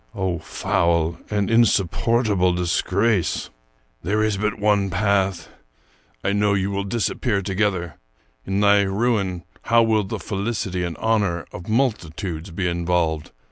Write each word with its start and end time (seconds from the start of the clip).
Oh, 0.15 0.39
foul 0.39 1.19
and 1.29 1.51
insupportable 1.51 2.53
disgrace!" 2.53 3.51
There 4.03 4.23
is 4.23 4.35
but 4.35 4.57
one 4.57 4.89
path. 4.89 5.47
I 6.23 6.31
know 6.33 6.55
you 6.55 6.71
will 6.71 6.85
disappear 6.85 7.43
to 7.43 7.53
gether. 7.53 7.99
In 8.43 8.61
thy 8.61 8.81
ruin, 8.81 9.43
how 9.65 9.83
will 9.83 10.03
the 10.03 10.17
felicity 10.17 10.83
and 10.83 10.97
honor 10.97 11.45
of 11.51 11.69
multitudes 11.69 12.49
be 12.49 12.67
involved! 12.67 13.29